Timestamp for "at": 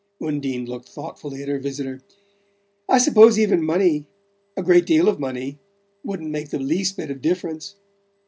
1.43-1.47